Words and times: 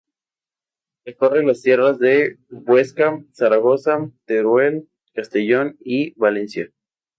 Recorre 1.05 1.45
las 1.45 1.61
tierras 1.61 1.99
de 1.99 2.39
Huesca, 2.49 3.23
Zaragoza, 3.35 4.09
Teruel, 4.25 4.89
Castellón 5.13 5.77
y 5.79 6.15
Valencia. 6.17 6.71